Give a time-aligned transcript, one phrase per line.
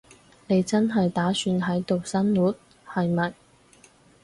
[0.47, 2.55] 你真係打算喺度生活，
[2.87, 3.31] 係咪？